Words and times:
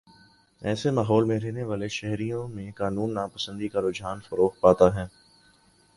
ایسے 0.61 0.91
ماحول 0.91 1.23
میں 1.23 1.39
رہنے 1.39 1.63
والے 1.63 1.87
شہریوں 1.87 2.47
میں 2.47 2.71
قانون 2.71 3.13
ناپسندی 3.13 3.67
کا 3.67 3.81
رجحان 3.81 4.19
فروغ 4.29 4.49
پاتا 4.61 4.93
ہے 4.95 5.05